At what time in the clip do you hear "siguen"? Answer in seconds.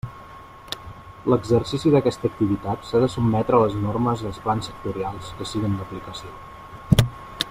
5.53-5.81